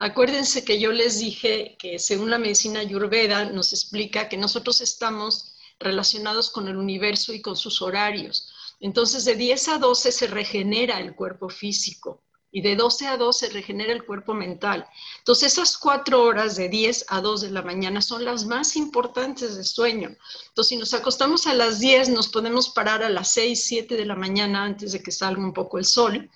[0.00, 5.54] Acuérdense que yo les dije que según la medicina ayurveda nos explica que nosotros estamos
[5.78, 8.52] relacionados con el universo y con sus horarios.
[8.80, 13.36] Entonces, de 10 a 12 se regenera el cuerpo físico y de 12 a 2
[13.36, 14.86] se regenera el cuerpo mental.
[15.18, 19.56] Entonces, esas cuatro horas de 10 a 2 de la mañana son las más importantes
[19.56, 20.16] de sueño.
[20.48, 24.06] Entonces, si nos acostamos a las 10, nos podemos parar a las 6, 7 de
[24.06, 26.30] la mañana antes de que salga un poco el sol.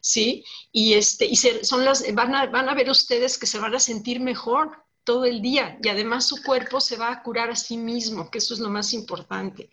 [0.00, 0.44] ¿Sí?
[0.72, 3.80] Y, este, y son las, van, a, van a ver ustedes que se van a
[3.80, 7.78] sentir mejor todo el día y además su cuerpo se va a curar a sí
[7.78, 9.70] mismo, que eso es lo más importante.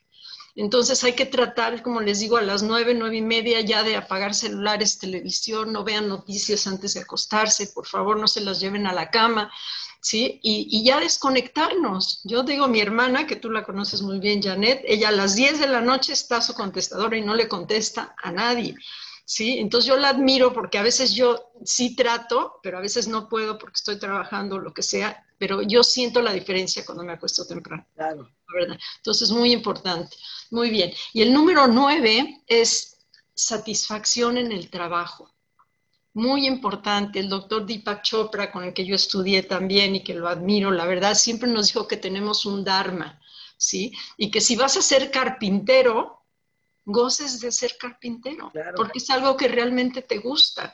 [0.55, 3.97] Entonces hay que tratar, como les digo, a las nueve, nueve y media ya de
[3.97, 8.87] apagar celulares, televisión, no vean noticias antes de acostarse, por favor no se las lleven
[8.87, 9.51] a la cama,
[9.99, 10.39] ¿sí?
[10.43, 12.21] Y, ya desconectarnos.
[12.23, 15.59] Yo digo, mi hermana, que tú la conoces muy bien, Janet, ella a las 10
[15.59, 18.75] de la noche está su contestadora y no le contesta a nadie.
[19.25, 19.59] ¿Sí?
[19.59, 23.57] Entonces yo la admiro porque a veces yo sí trato, pero a veces no puedo
[23.57, 27.85] porque estoy trabajando, lo que sea, pero yo siento la diferencia cuando me acuesto temprano.
[27.95, 28.29] Claro.
[28.53, 28.77] ¿verdad?
[28.97, 30.15] Entonces, muy importante.
[30.51, 30.93] Muy bien.
[31.13, 32.97] Y el número nueve es
[33.33, 35.33] satisfacción en el trabajo.
[36.13, 37.19] Muy importante.
[37.19, 40.85] El doctor Deepak Chopra, con el que yo estudié también y que lo admiro, la
[40.85, 43.19] verdad, siempre nos dijo que tenemos un Dharma,
[43.57, 43.91] ¿sí?
[44.15, 46.24] Y que si vas a ser carpintero,
[46.85, 50.73] goces de ser carpintero, porque es algo que realmente te gusta.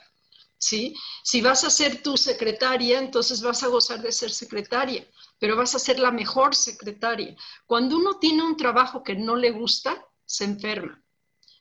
[0.58, 0.94] ¿Sí?
[1.24, 5.04] Si vas a ser tu secretaria, entonces vas a gozar de ser secretaria
[5.42, 7.34] pero vas a ser la mejor secretaria.
[7.66, 11.02] Cuando uno tiene un trabajo que no le gusta, se enferma.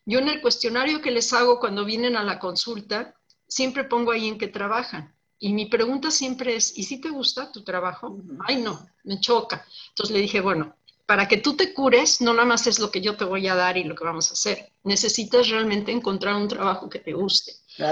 [0.06, 3.16] Yo en el cuestionario que les hago cuando vienen a la consulta,
[3.48, 5.18] siempre pongo ahí en qué trabajan.
[5.40, 8.20] Y mi pregunta siempre es, ¿y si te gusta tu trabajo?
[8.48, 9.66] Ay, no, me choca.
[9.90, 10.76] Entonces le dije, bueno,
[11.12, 13.54] para que tú te cures, no nada más es lo que yo te voy a
[13.54, 14.72] dar y lo que vamos a hacer.
[14.86, 17.52] Necesitas realmente encontrar un trabajo que te guste.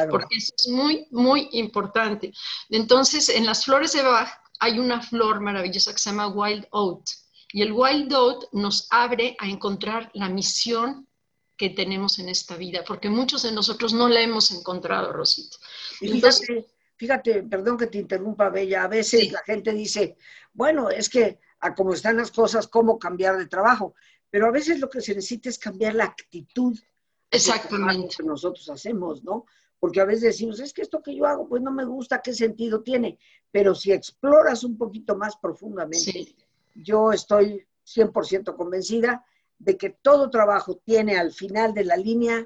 [0.10, 2.32] Porque eso es muy, muy importante.
[2.70, 4.30] Entonces, en las flores de Bach
[4.62, 7.10] hay una flor maravillosa que se llama Wild Oat.
[7.52, 11.06] Y el Wild Oat nos abre a encontrar la misión
[11.58, 15.58] que tenemos en esta vida, porque muchos de nosotros no la hemos encontrado, Rosita.
[16.00, 16.22] Y
[16.96, 20.16] fíjate, perdón que te interrumpa, Bella, a veces la gente dice,
[20.54, 23.94] bueno, es que a cómo están las cosas, cómo cambiar de trabajo,
[24.30, 26.78] pero a veces lo que se necesita es cambiar la actitud
[27.32, 28.16] Exactamente.
[28.18, 29.46] Que nosotros hacemos, ¿no?
[29.80, 32.34] Porque a veces decimos, es que esto que yo hago, pues no me gusta, ¿qué
[32.34, 33.18] sentido tiene?
[33.52, 36.36] Pero si exploras un poquito más profundamente,
[36.76, 39.26] yo estoy 100% convencida
[39.58, 42.46] de que todo trabajo tiene al final de la línea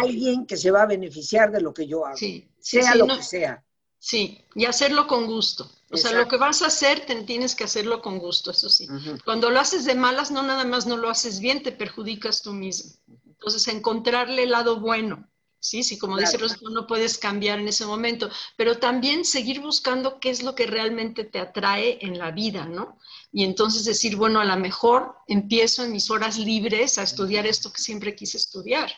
[0.00, 2.18] alguien que se va a beneficiar de lo que yo hago,
[2.58, 3.64] sea lo que sea.
[4.02, 5.70] Sí, y hacerlo con gusto.
[5.90, 8.88] O sea, lo que vas a hacer, te, tienes que hacerlo con gusto, eso sí.
[9.24, 12.52] Cuando lo haces de malas, no nada más no lo haces bien, te perjudicas tú
[12.52, 12.92] mismo.
[13.26, 15.28] Entonces, encontrarle el lado bueno.
[15.58, 20.18] Sí, sí, como dice Rosy, no puedes cambiar en ese momento, pero también seguir buscando
[20.18, 22.98] qué es lo que realmente te atrae en la vida, ¿no?
[23.30, 27.70] Y entonces decir, bueno, a lo mejor empiezo en mis horas libres a estudiar esto
[27.70, 28.90] que siempre quise estudiar.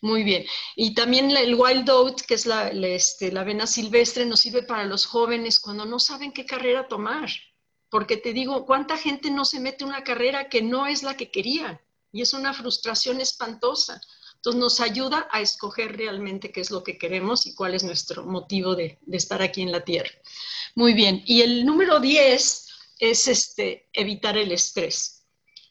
[0.00, 0.46] Muy bien.
[0.76, 4.84] Y también el wild oat, que es la, este, la avena silvestre, nos sirve para
[4.84, 7.28] los jóvenes cuando no saben qué carrera tomar.
[7.90, 11.30] Porque te digo, ¿cuánta gente no se mete una carrera que no es la que
[11.30, 11.82] quería?
[12.12, 14.00] Y es una frustración espantosa.
[14.36, 18.24] Entonces nos ayuda a escoger realmente qué es lo que queremos y cuál es nuestro
[18.24, 20.10] motivo de, de estar aquí en la Tierra.
[20.74, 21.22] Muy bien.
[21.26, 22.68] Y el número 10
[23.00, 25.19] es este, evitar el estrés.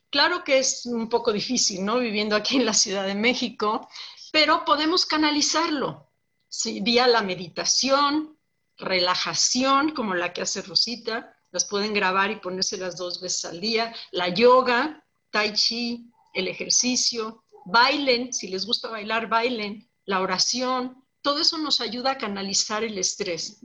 [0.09, 1.99] Claro que es un poco difícil, ¿no?
[1.99, 3.87] Viviendo aquí en la Ciudad de México,
[4.31, 6.11] pero podemos canalizarlo
[6.47, 6.81] ¿sí?
[6.81, 8.37] vía la meditación,
[8.77, 13.93] relajación, como la que hace Rosita, las pueden grabar y ponérselas dos veces al día,
[14.11, 21.39] la yoga, tai chi, el ejercicio, bailen, si les gusta bailar, bailen, la oración, todo
[21.39, 23.59] eso nos ayuda a canalizar el estrés.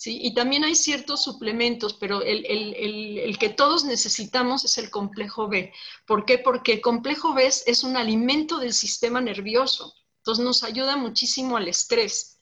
[0.00, 0.18] ¿Sí?
[0.22, 5.74] Y también hay ciertos suplementos, pero el, que todos necesitamos es el complejo B.
[6.06, 6.38] ¿Por qué?
[6.38, 11.68] Porque el complejo B es un alimento del sistema nervioso, entonces nos ayuda muchísimo al
[11.68, 12.39] estrés.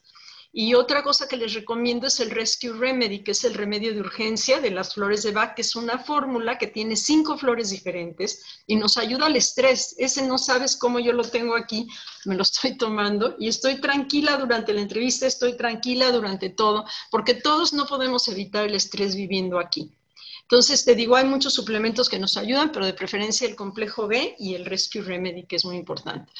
[0.60, 4.00] Y otra cosa que les recomiendo es el Rescue Remedy, que es el remedio de
[4.00, 8.42] urgencia de las flores de Bach, que es una fórmula que tiene cinco flores diferentes
[8.66, 9.94] y nos ayuda al estrés.
[9.98, 11.86] Ese no sabes cómo yo lo tengo aquí,
[12.24, 17.34] me lo estoy tomando y estoy tranquila durante la entrevista, estoy tranquila durante todo, porque
[17.34, 19.92] todos no podemos evitar el estrés viviendo aquí.
[20.42, 24.34] Entonces, te digo, hay muchos suplementos que nos ayudan, pero de preferencia el complejo B
[24.40, 26.32] y el Rescue Remedy, que es muy importante.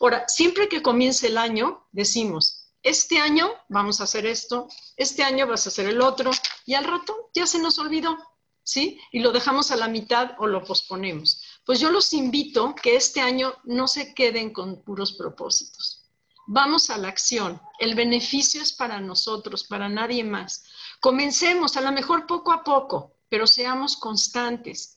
[0.00, 5.48] Ahora, siempre que comience el año, decimos, este año vamos a hacer esto, este año
[5.48, 6.30] vas a hacer el otro,
[6.64, 8.16] y al rato ya se nos olvidó,
[8.62, 9.00] ¿sí?
[9.10, 11.42] Y lo dejamos a la mitad o lo posponemos.
[11.64, 16.04] Pues yo los invito que este año no se queden con puros propósitos.
[16.46, 17.60] Vamos a la acción.
[17.80, 20.62] El beneficio es para nosotros, para nadie más.
[21.00, 24.95] Comencemos, a lo mejor poco a poco, pero seamos constantes.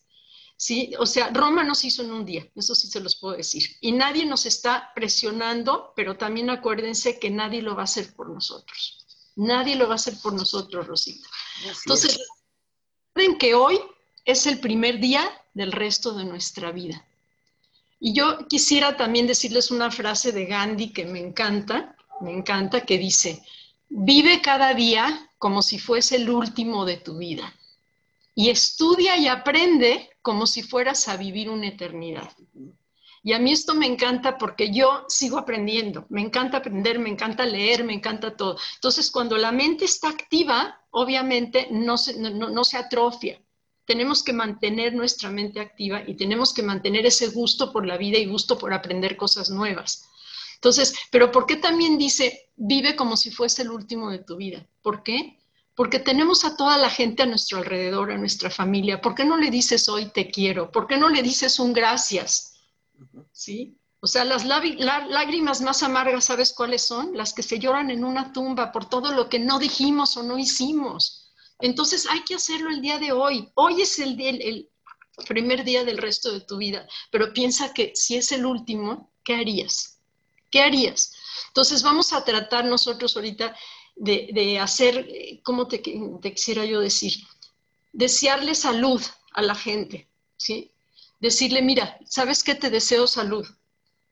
[0.59, 0.91] ¿Sí?
[0.99, 3.63] O sea, Roma nos hizo en un día, eso sí se los puedo decir.
[3.79, 8.29] Y nadie nos está presionando, pero también acuérdense que nadie lo va a hacer por
[8.29, 9.05] nosotros.
[9.37, 11.27] Nadie lo va a hacer por nosotros, Rosita.
[11.65, 12.19] Entonces,
[13.15, 13.79] recuerden que hoy
[14.25, 17.05] es el primer día del resto de nuestra vida.
[18.01, 22.97] Y yo quisiera también decirles una frase de Gandhi que me encanta, me encanta, que
[22.97, 23.41] dice,
[23.87, 27.53] vive cada día como si fuese el último de tu vida
[28.39, 32.29] y estudia y aprende como si fueras a vivir una eternidad.
[33.23, 37.47] Y a mí esto me encanta porque yo sigo aprendiendo, me encanta aprender, me encanta
[37.47, 38.55] leer, me encanta todo.
[38.75, 43.41] Entonces, cuando la mente está activa, obviamente no se, atrofia.
[43.85, 48.19] Tenemos que mantener nuestra mente activa y tenemos que mantener ese gusto por la vida
[48.19, 50.07] y gusto por aprender cosas nuevas.
[50.53, 54.63] Entonces, pero ¿por qué también dice, vive como si fuese el último de tu vida?
[54.83, 55.38] ¿Por qué?
[55.79, 58.99] Porque tenemos a toda la gente a nuestro alrededor, a nuestra familia.
[58.99, 60.69] ¿Por qué no le dices hoy te quiero?
[60.73, 62.55] ¿Por qué no le dices un gracias?
[63.31, 63.79] ¿Sí?
[64.01, 67.15] O sea, las lágrimas más amargas, ¿sabes cuáles son?
[67.15, 70.37] Las que se lloran en una tumba por todo lo que no dijimos o no
[70.37, 71.31] hicimos.
[71.59, 73.49] Entonces hay que hacerlo el día de hoy.
[73.55, 74.69] Hoy es el, el
[75.29, 79.35] primer día del resto de tu vida, pero piensa que si es el último, ¿qué
[79.35, 80.01] harías?
[80.51, 81.13] ¿Qué harías?
[81.47, 83.55] Entonces vamos a tratar nosotros ahorita
[83.95, 85.07] de, hacer,
[85.43, 87.13] ¿cómo te, quisiera yo decir?
[87.91, 89.01] Desearle salud
[89.33, 90.71] a la gente, ¿sí?
[91.19, 92.55] Decirle, mira, ¿sabes qué?
[92.55, 93.45] Te deseo salud,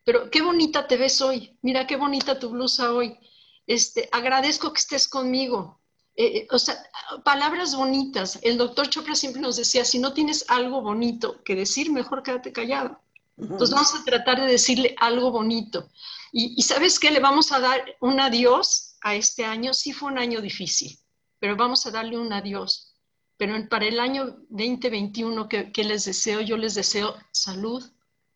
[0.03, 3.17] pero qué bonita te ves hoy, mira qué bonita tu blusa hoy,
[3.65, 5.79] este, agradezco que estés conmigo.
[6.15, 6.75] Eh, eh, o sea,
[7.23, 8.39] palabras bonitas.
[8.41, 12.51] El doctor Chopra siempre nos decía, si no tienes algo bonito que decir, mejor quédate
[12.51, 12.99] callado.
[13.37, 15.87] Entonces vamos a tratar de decirle algo bonito.
[16.31, 17.11] Y, y, ¿sabes qué?
[17.11, 20.97] Le vamos a dar un adiós a este año, sí fue un año difícil,
[21.39, 22.93] pero vamos a darle un adiós.
[23.37, 27.83] Pero para el año 2021 que, que les deseo, yo les deseo salud,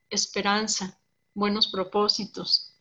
[0.10, 1.00] esperanza,
[1.34, 2.76] buenos propósitos.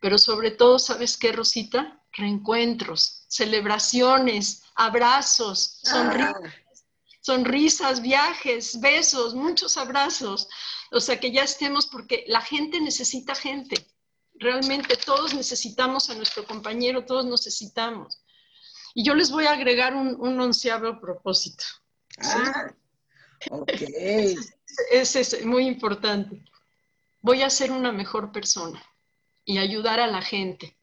[0.00, 2.00] Pero sobre todo, ¿sabes qué, Rosita?
[2.12, 6.54] Reencuentros, celebraciones, abrazos, sonrisas.
[7.20, 10.48] sonrisas, viajes, besos, muchos abrazos.
[10.92, 13.86] O sea, que ya estemos porque la gente necesita gente.
[14.38, 18.22] Realmente todos necesitamos a nuestro compañero, todos necesitamos.
[18.94, 21.64] Y yo les voy a agregar un, un onceavo propósito.
[22.18, 22.72] Ah,
[23.50, 23.72] ok.
[24.90, 26.42] Ese es muy importante.
[27.20, 28.82] Voy a ser una mejor persona
[29.44, 30.76] y ayudar a la gente.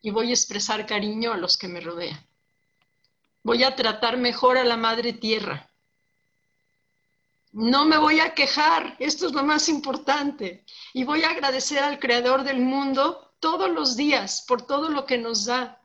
[0.00, 2.26] Y voy a expresar cariño a los que me rodean.
[3.44, 5.71] Voy a tratar mejor a la madre tierra.
[7.52, 10.64] No me voy a quejar, esto es lo más importante.
[10.94, 15.18] Y voy a agradecer al Creador del mundo todos los días por todo lo que
[15.18, 15.80] nos da.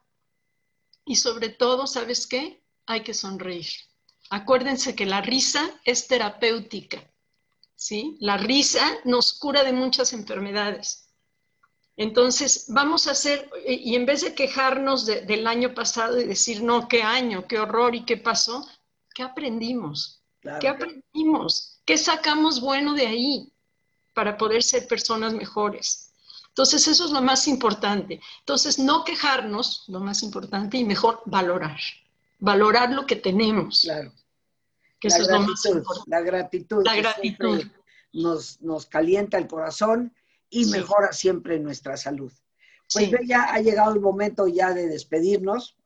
[1.06, 2.64] Y sobre todo, ¿sabes qué?
[2.86, 3.68] Hay que sonreír.
[4.30, 7.04] Acuérdense que la risa es terapéutica.
[7.78, 8.18] ¿sí?
[8.20, 11.10] La risa nos cura de muchas enfermedades.
[11.96, 16.88] Entonces, vamos a hacer, y en vez de quejarnos del año pasado y decir, no,
[16.88, 18.68] qué año, qué horror y qué pasó,
[19.16, 20.17] ¿qué aprendimos?
[20.60, 21.80] ¿Qué aprendimos?
[21.86, 23.52] ¿Qué sacamos bueno de ahí
[24.14, 26.12] para poder ser personas mejores?
[26.50, 28.20] Entonces, eso es lo más importante.
[28.40, 31.78] Entonces, no quejarnos, lo más importante, y mejor valorar.
[32.40, 33.82] Valorar lo que tenemos.
[33.82, 34.12] Claro.
[35.00, 36.84] Que la, gratitud, la gratitud.
[36.84, 37.64] La gratitud.
[38.14, 40.12] Nos, nos calienta el corazón
[40.50, 42.32] y mejora siempre nuestra salud.
[42.92, 45.78] Pues ya ha llegado el momento ya de despedirnos.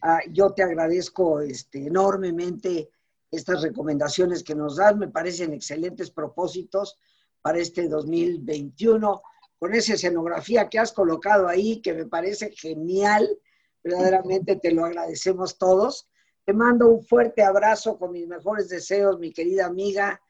[0.00, 2.90] Ah, yo te agradezco este, enormemente
[3.36, 6.98] estas recomendaciones que nos das, me parecen excelentes propósitos
[7.42, 9.22] para este 2021,
[9.58, 13.38] con esa escenografía que has colocado ahí, que me parece genial,
[13.82, 16.08] verdaderamente te lo agradecemos todos.
[16.44, 20.20] Te mando un fuerte abrazo con mis mejores deseos, mi querida amiga,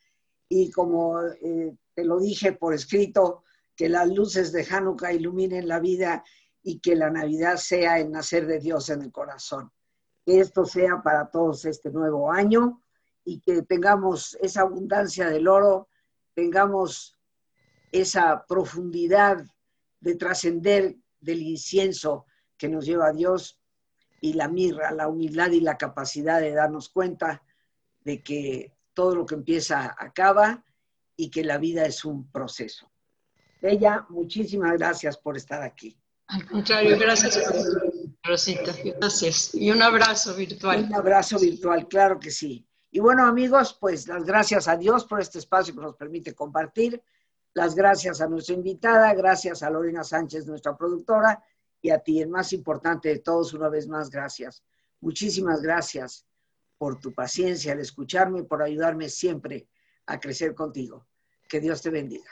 [0.48, 3.42] y como eh, te lo dije por escrito,
[3.74, 6.24] que las luces de Hanukkah iluminen la vida
[6.62, 9.70] y que la Navidad sea el nacer de Dios en el corazón.
[10.24, 12.82] Que esto sea para todos este nuevo año
[13.26, 15.88] y que tengamos esa abundancia del oro,
[16.32, 17.18] tengamos
[17.90, 19.44] esa profundidad
[20.00, 22.24] de trascender del incienso
[22.56, 23.58] que nos lleva a Dios
[24.20, 27.42] y la mirra, la humildad y la capacidad de darnos cuenta
[28.04, 30.64] de que todo lo que empieza acaba
[31.16, 32.90] y que la vida es un proceso.
[33.60, 35.98] Bella, muchísimas gracias por estar aquí.
[36.28, 37.40] Al contrario, gracias,
[38.22, 38.72] Rosita.
[39.00, 39.52] Gracias.
[39.54, 40.84] Y un abrazo virtual.
[40.84, 42.64] Un abrazo virtual, claro que sí.
[42.96, 47.02] Y bueno, amigos, pues las gracias a Dios por este espacio que nos permite compartir.
[47.52, 51.44] Las gracias a nuestra invitada, gracias a Lorena Sánchez, nuestra productora,
[51.82, 54.64] y a ti, el más importante de todos, una vez más, gracias.
[55.00, 56.26] Muchísimas gracias
[56.78, 59.68] por tu paciencia al escucharme y por ayudarme siempre
[60.06, 61.06] a crecer contigo.
[61.50, 62.30] Que Dios te bendiga.